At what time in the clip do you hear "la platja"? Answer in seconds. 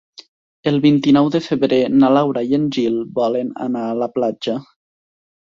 4.01-4.59